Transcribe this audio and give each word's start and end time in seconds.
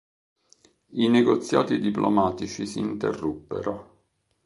I 0.93 1.07
negoziati 1.09 1.77
diplomatici 1.79 2.65
si 2.65 2.79
interruppero. 2.79 4.05